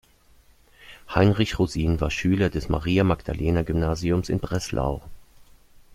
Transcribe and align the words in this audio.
Heinrich 1.13 1.59
Rosin 1.59 2.01
war 2.01 2.09
Schüler 2.09 2.49
des 2.49 2.69
Maria-Magdalenen-Gymnasiums 2.69 4.29
in 4.29 4.39
Breslau. 4.39 5.03